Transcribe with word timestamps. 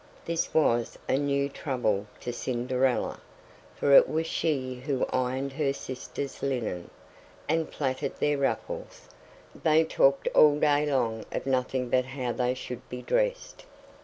This 0.25 0.51
was 0.51 0.97
a 1.07 1.15
new 1.15 1.47
trouble 1.47 2.07
to 2.21 2.33
Cinderella; 2.33 3.19
for 3.75 3.91
it 3.93 4.09
was 4.09 4.25
she 4.25 4.81
who 4.83 5.05
ironed 5.13 5.53
her 5.53 5.73
sisters' 5.73 6.41
linen, 6.41 6.89
and 7.47 7.69
plaited 7.69 8.13
their 8.17 8.39
ruffles; 8.39 9.09
they 9.53 9.83
talked 9.83 10.27
all 10.29 10.59
day 10.59 10.87
long 10.87 11.23
of 11.31 11.45
nothing 11.45 11.87
but 11.91 12.05
how 12.05 12.31
they 12.31 12.55
should 12.55 12.89
be 12.89 13.03
dressed. 13.03 13.63